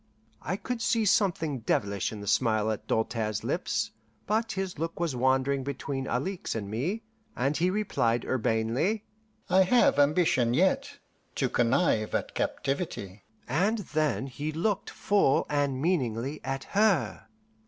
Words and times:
I 0.41 0.55
could 0.57 0.81
see 0.81 1.05
something 1.05 1.59
devilish 1.59 2.11
in 2.11 2.21
the 2.21 2.27
smile 2.27 2.71
at 2.71 2.87
Doltaire's 2.87 3.43
lip's, 3.43 3.91
but 4.25 4.53
his 4.53 4.79
look 4.79 4.99
was 4.99 5.15
wandering 5.15 5.63
between 5.63 6.07
Alixe 6.07 6.55
and 6.55 6.71
me, 6.71 7.03
and 7.35 7.55
he 7.55 7.69
replied 7.69 8.25
urbanely, 8.25 9.05
"I 9.47 9.61
have 9.61 9.99
ambition 9.99 10.55
yet 10.55 10.97
to 11.35 11.49
connive 11.49 12.15
at 12.15 12.33
captivity"; 12.33 13.25
and 13.47 13.77
then 13.77 14.25
he 14.25 14.51
looked 14.51 14.89
full 14.89 15.45
and 15.51 15.79
meaningly 15.79 16.41
at 16.43 16.63
her. 16.73 17.27